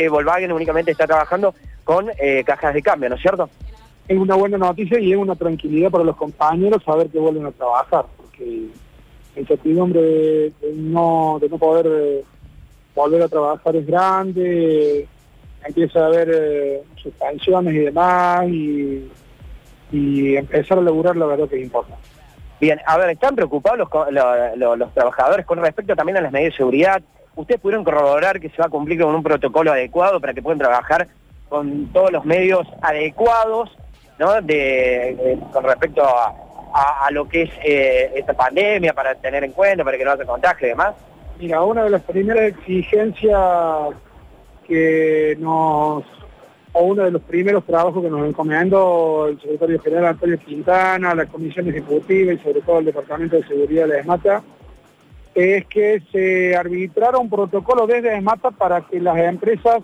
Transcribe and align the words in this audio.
que 0.00 0.08
Volkswagen 0.08 0.50
únicamente 0.52 0.92
está 0.92 1.06
trabajando 1.06 1.54
con 1.84 2.08
eh, 2.18 2.42
cajas 2.44 2.72
de 2.72 2.80
cambio, 2.80 3.10
¿no 3.10 3.16
es 3.16 3.20
cierto? 3.20 3.50
Es 4.08 4.16
una 4.16 4.34
buena 4.34 4.56
noticia 4.56 4.98
y 4.98 5.12
es 5.12 5.18
una 5.18 5.34
tranquilidad 5.34 5.90
para 5.90 6.04
los 6.04 6.16
compañeros 6.16 6.82
saber 6.82 7.08
que 7.08 7.18
vuelven 7.18 7.44
a 7.44 7.50
trabajar, 7.50 8.06
porque 8.16 8.68
la 9.34 9.40
incertidumbre 9.42 10.00
de, 10.00 10.54
no, 10.74 11.36
de 11.38 11.50
no 11.50 11.58
poder 11.58 11.86
eh, 11.86 12.24
volver 12.94 13.22
a 13.22 13.28
trabajar 13.28 13.76
es 13.76 13.86
grande, 13.86 15.06
empieza 15.66 16.00
a 16.00 16.06
haber 16.06 16.30
eh, 16.32 16.82
suspensiones 16.96 17.74
y 17.74 17.78
demás, 17.78 18.48
y, 18.48 19.10
y 19.92 20.36
empezar 20.36 20.78
a 20.78 20.82
laburar 20.82 21.14
la 21.14 21.26
verdad 21.26 21.46
que 21.46 21.56
es 21.56 21.62
importante. 21.62 22.02
Bien, 22.58 22.80
a 22.86 22.96
ver, 22.96 23.10
¿están 23.10 23.36
preocupados 23.36 23.78
los, 23.78 24.78
los, 24.78 24.94
trabajadores 24.94 25.44
con 25.44 25.58
respecto 25.58 25.94
también 25.94 26.16
a 26.16 26.22
las 26.22 26.32
medidas 26.32 26.54
de 26.54 26.56
seguridad? 26.56 27.02
¿Ustedes 27.40 27.60
pudieron 27.60 27.84
corroborar 27.84 28.38
que 28.38 28.50
se 28.50 28.58
va 28.58 28.66
a 28.66 28.68
cumplir 28.70 29.00
con 29.00 29.14
un 29.14 29.22
protocolo 29.22 29.72
adecuado 29.72 30.20
para 30.20 30.34
que 30.34 30.42
puedan 30.42 30.58
trabajar 30.58 31.08
con 31.48 31.86
todos 31.90 32.12
los 32.12 32.24
medios 32.26 32.66
adecuados, 32.82 33.70
¿no? 34.18 34.42
De, 34.42 35.38
con 35.50 35.64
respecto 35.64 36.02
a, 36.04 37.10
lo 37.10 37.26
que 37.26 37.42
es 37.42 37.50
eh, 37.64 38.12
esta 38.14 38.34
pandemia, 38.34 38.92
para 38.92 39.14
tener 39.14 39.42
en 39.42 39.52
cuenta, 39.52 39.82
para 39.82 39.96
que 39.96 40.04
no 40.04 40.12
haya 40.12 40.24
contagio 40.24 40.66
y 40.66 40.70
demás? 40.70 40.94
Mira, 41.38 41.62
una 41.62 41.84
de 41.84 41.90
las 41.90 42.02
primeras 42.02 42.44
exigencias 42.44 43.38
que 44.68 45.36
nos 45.40 46.04
o 46.72 46.84
uno 46.84 47.04
de 47.04 47.10
los 47.10 47.22
primeros 47.22 47.64
trabajos 47.64 48.02
que 48.02 48.10
nos 48.10 48.28
encomendó 48.28 49.26
el 49.28 49.40
secretario 49.40 49.80
general 49.80 50.06
Antonio 50.06 50.38
Quintana, 50.38 51.14
la 51.14 51.26
comisión 51.26 51.68
ejecutiva 51.68 52.32
y 52.32 52.38
sobre 52.38 52.60
todo 52.60 52.78
el 52.78 52.84
Departamento 52.84 53.36
de 53.36 53.48
Seguridad 53.48 53.86
de 53.86 53.88
la 53.88 53.98
ESMATA, 53.98 54.42
es 55.34 55.66
que 55.66 56.02
se 56.12 56.56
arbitrara 56.56 57.18
un 57.18 57.30
protocolo 57.30 57.86
desde 57.86 58.16
ESMATA 58.16 58.50
para 58.50 58.80
que 58.82 59.00
las 59.00 59.16
empresas, 59.18 59.82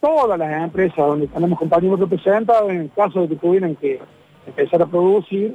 todas 0.00 0.38
las 0.38 0.62
empresas 0.62 0.96
donde 0.96 1.26
tenemos 1.26 1.58
compañeros 1.58 2.00
representados, 2.00 2.70
en 2.70 2.82
el 2.82 2.90
caso 2.92 3.22
de 3.22 3.28
que 3.28 3.36
tuvieran 3.36 3.76
que 3.76 4.00
empezar 4.46 4.82
a 4.82 4.86
producir, 4.86 5.54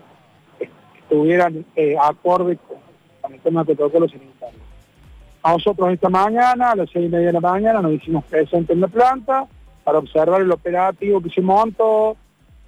estuvieran 0.60 1.66
eh, 1.76 1.96
acorde 2.02 2.58
con, 2.58 3.34
el 3.34 3.40
tema 3.40 3.64
del 3.64 3.76
protocolo 3.76 4.08
sanitario. 4.08 4.60
Nosotros 5.44 5.92
esta 5.92 6.10
mañana, 6.10 6.72
a 6.72 6.76
las 6.76 6.90
seis 6.92 7.08
y 7.08 7.10
media 7.10 7.28
de 7.28 7.34
la 7.34 7.40
mañana, 7.40 7.82
nos 7.82 7.94
hicimos 7.94 8.24
presentes 8.26 8.70
en 8.70 8.82
la 8.82 8.88
planta, 8.88 9.48
para 9.84 9.98
observar 9.98 10.42
el 10.42 10.52
operativo 10.52 11.22
que 11.22 11.30
se 11.30 11.42
montó, 11.42 12.16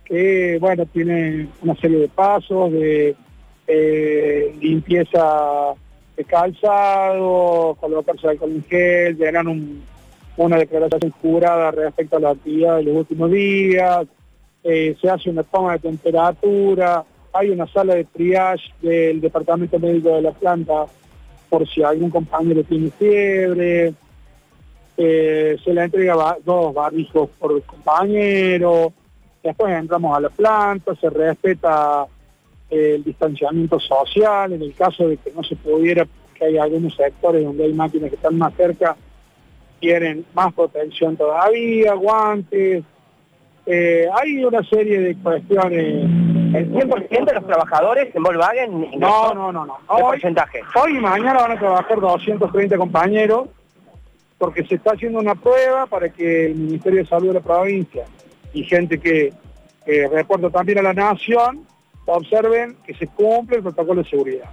que 0.05 0.57
bueno, 0.59 0.85
tiene 0.87 1.47
una 1.61 1.75
serie 1.75 1.99
de 1.99 2.07
pasos 2.07 2.71
de 2.71 3.15
eh, 3.67 4.55
limpieza 4.59 5.73
de 6.15 6.23
calzado, 6.25 7.75
colocarse 7.79 8.27
alcohol 8.27 8.51
en 8.51 8.63
gel, 8.65 9.17
llenar 9.17 9.45
una 10.37 10.57
declaración 10.57 11.11
jurada 11.21 11.71
respecto 11.71 12.17
a 12.17 12.19
la 12.19 12.29
actividad 12.31 12.77
de 12.77 12.83
los 12.83 12.95
últimos 12.97 13.31
días, 13.31 14.05
eh, 14.63 14.95
se 15.01 15.09
hace 15.09 15.29
una 15.29 15.43
toma 15.43 15.73
de 15.73 15.79
temperatura, 15.79 17.03
hay 17.33 17.49
una 17.49 17.67
sala 17.67 17.95
de 17.95 18.05
triage 18.05 18.71
del 18.81 19.19
departamento 19.19 19.79
médico 19.79 20.09
de 20.15 20.21
la 20.21 20.31
planta 20.31 20.85
por 21.49 21.67
si 21.67 21.83
algún 21.83 22.09
compañero 22.09 22.63
tiene 22.63 22.89
fiebre, 22.91 23.93
eh, 24.97 25.57
se 25.63 25.73
le 25.73 25.83
entrega 25.83 26.37
dos 26.45 26.73
barbijos 26.73 27.29
por 27.39 27.61
compañero, 27.63 28.93
después 29.43 29.73
entramos 29.73 30.15
a 30.15 30.21
la 30.21 30.29
planta, 30.29 30.95
se 30.95 31.09
respeta 31.09 32.07
el 32.73 33.03
distanciamiento 33.03 33.79
social, 33.79 34.53
en 34.53 34.61
el 34.61 34.73
caso 34.73 35.07
de 35.07 35.17
que 35.17 35.31
no 35.31 35.43
se 35.43 35.55
pudiera, 35.55 36.07
que 36.33 36.45
hay 36.45 36.57
algunos 36.57 36.95
sectores 36.95 37.43
donde 37.43 37.65
hay 37.65 37.73
máquinas 37.73 38.09
que 38.09 38.15
están 38.15 38.37
más 38.37 38.53
cerca, 38.55 38.95
quieren 39.79 40.25
más 40.33 40.53
protección 40.53 41.15
todavía, 41.15 41.93
guantes, 41.93 42.83
eh, 43.65 44.07
hay 44.13 44.43
una 44.43 44.63
serie 44.63 44.99
de 44.99 45.15
cuestiones. 45.15 46.09
¿El 46.53 46.71
100% 46.71 47.25
de 47.25 47.33
los 47.33 47.47
trabajadores 47.47 48.13
en 48.13 48.23
Volkswagen? 48.23 48.99
No, 48.99 49.33
no, 49.33 49.51
no, 49.51 49.65
no. 49.65 49.77
¿Qué 49.95 50.01
porcentaje? 50.01 50.61
Hoy 50.75 50.97
y 50.97 50.99
mañana 50.99 51.41
van 51.41 51.51
a 51.53 51.59
trabajar 51.59 51.99
230 51.99 52.77
compañeros, 52.77 53.47
porque 54.37 54.65
se 54.65 54.75
está 54.75 54.91
haciendo 54.91 55.19
una 55.19 55.35
prueba 55.35 55.85
para 55.85 56.09
que 56.09 56.47
el 56.47 56.55
Ministerio 56.55 56.99
de 56.99 57.05
Salud 57.07 57.27
de 57.29 57.33
la 57.35 57.39
provincia 57.39 58.03
y 58.53 58.63
gente 58.63 58.99
que, 58.99 59.33
reporta 59.85 60.49
también 60.49 60.79
a 60.79 60.81
la 60.81 60.93
Nación 60.93 61.65
observen 62.05 62.77
que 62.85 62.93
se 62.95 63.07
cumple 63.07 63.57
el 63.57 63.63
protocolo 63.63 64.03
de 64.03 64.09
seguridad. 64.09 64.49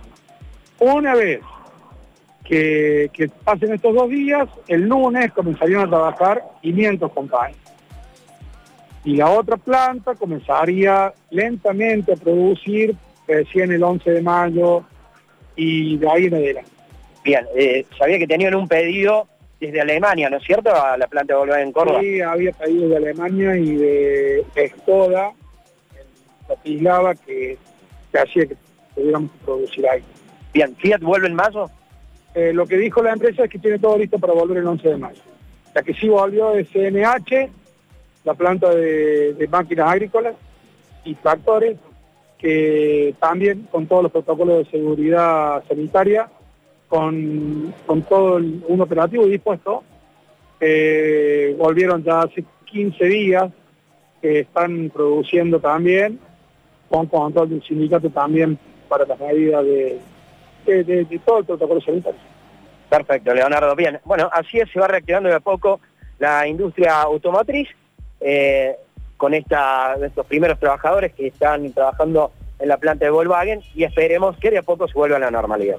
Una 0.79 1.15
vez 1.15 1.41
que, 2.45 3.31
pasen 3.45 3.75
estos 3.75 3.95
dos 3.95 4.09
días, 4.09 4.49
el 4.67 4.83
lunes 4.83 5.33
comenzarían 5.33 5.83
a 5.83 5.89
trabajar 5.89 6.43
500 6.63 7.13
compañeros. 7.13 7.61
Y 9.05 9.17
la 9.17 9.31
otra 9.31 9.57
planta 9.57 10.15
comenzaría 10.15 11.13
lentamente 11.31 12.13
a 12.13 12.17
producir 12.17 12.97
recién 13.27 13.71
el 13.73 13.83
11 13.83 14.11
de 14.11 14.23
mayo 14.23 14.85
y 15.55 15.97
de 15.97 16.11
ahí 16.11 16.25
en 16.27 16.35
adelante. 16.35 16.71
Bien, 17.23 17.47
eh, 17.55 17.87
sabía 17.99 18.19
que 18.19 18.27
tenían 18.27 18.55
un 18.55 18.67
pedido 18.67 19.29
desde 19.61 19.81
Alemania, 19.81 20.29
¿no 20.29 20.39
es 20.39 20.45
cierto? 20.45 20.75
A 20.75 20.97
la 20.97 21.07
planta 21.07 21.35
de 21.35 21.39
Volkswagen 21.39 21.67
en 21.69 21.73
Córdoba. 21.73 22.01
Sí, 22.01 22.21
había 22.21 22.53
pedido 22.53 22.89
de 22.89 22.97
Alemania 22.97 23.57
y 23.57 23.77
de 23.77 24.45
Estoda, 24.55 25.33
que, 26.63 27.59
que 28.13 28.19
hacía 28.19 28.47
que 28.47 28.57
pudiéramos 28.95 29.31
producir 29.45 29.89
ahí. 29.89 30.03
Bien, 30.53 30.75
¿Fiat 30.77 31.01
vuelve 31.01 31.29
en 31.29 31.35
mayo? 31.35 31.71
Eh, 32.35 32.53
lo 32.53 32.67
que 32.67 32.77
dijo 32.77 33.03
la 33.03 33.13
empresa 33.13 33.45
es 33.45 33.51
que 33.51 33.59
tiene 33.59 33.79
todo 33.79 33.99
listo 33.99 34.19
para 34.19 34.33
volver 34.33 34.59
el 34.59 34.67
11 34.67 34.89
de 34.89 34.97
mayo. 34.97 35.23
La 35.75 35.83
que 35.83 35.95
sí 35.95 36.09
volvió 36.09 36.55
es 36.55 36.69
CNH, 36.71 37.51
la 38.25 38.35
planta 38.35 38.71
de, 38.71 39.35
de 39.35 39.49
máquinas 39.49 39.89
agrícolas 39.89 40.35
y 41.05 41.15
tractores, 41.15 41.77
que 42.39 43.15
también 43.21 43.69
con 43.71 43.87
todos 43.87 44.05
los 44.05 44.13
protocolos 44.13 44.59
de 44.59 44.71
seguridad 44.71 45.63
sanitaria 45.69 46.29
con, 46.91 47.73
todo 48.09 48.37
un 48.37 48.81
operativo 48.81 49.25
dispuesto. 49.27 49.85
Eh, 50.61 51.55
volvieron 51.57 52.03
ya 52.03 52.23
hace 52.23 52.45
15 52.67 53.05
días 53.07 53.51
que 54.21 54.41
están 54.41 54.91
produciendo 54.93 55.61
también, 55.61 56.19
con 56.91 57.07
control 57.07 57.49
del 57.49 57.63
sindicato 57.63 58.11
también 58.11 58.59
para 58.89 59.07
las 59.07 59.19
medidas 59.21 59.65
de, 59.65 60.01
de, 60.67 61.21
todo 61.25 61.39
el 61.39 61.45
protocolo 61.45 61.81
sanitario. 61.81 62.21
Perfecto, 62.89 63.33
Leonardo. 63.33 63.77
Bien, 63.77 64.01
bueno, 64.05 64.29
así 64.33 64.59
es, 64.59 64.69
se 64.71 64.81
va 64.81 64.89
reactivando 64.89 65.29
de 65.29 65.37
a 65.37 65.41
poco 65.41 65.81
la 66.19 66.47
industria 66.49 67.01
automotriz 67.01 67.69
eh, 68.21 68.75
con 69.17 69.33
esta, 69.33 69.95
estos 70.05 70.27
primeros 70.27 70.59
trabajadores 70.59 71.15
que 71.15 71.29
están 71.29 71.73
trabajando 71.73 72.33
en 72.59 72.69
la 72.69 72.77
planta 72.77 73.05
de 73.05 73.13
Volkswagen 73.13 73.61
y 73.75 73.85
esperemos 73.85 74.37
que 74.39 74.51
de 74.51 74.59
a 74.59 74.63
poco 74.63 74.89
se 74.89 74.95
vuelva 74.95 75.17
a 75.17 75.21
la 75.21 75.31
normalidad. 75.31 75.77